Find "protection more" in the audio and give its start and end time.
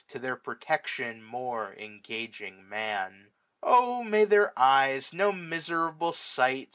0.35-1.75